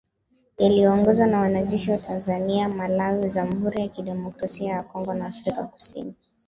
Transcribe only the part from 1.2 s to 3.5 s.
na wanajeshi wa Tanzania, Malawi,